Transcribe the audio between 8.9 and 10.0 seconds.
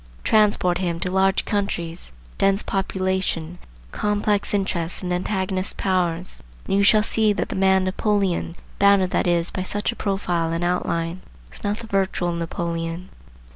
that is by such a